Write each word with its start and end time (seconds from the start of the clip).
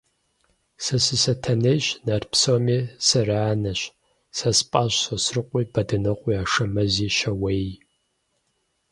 Сэ 0.83 0.95
сы-Сатэнейщ, 1.05 1.85
нарт 2.05 2.25
псоми 2.31 2.79
сыраанэщ; 3.07 3.81
сэ 4.37 4.49
спӀащ 4.57 4.93
Сосрыкъуи, 5.05 5.63
Бадынокъуи, 5.73 6.39
Ашэмэзи, 6.43 7.07
Щауеи. 7.17 7.69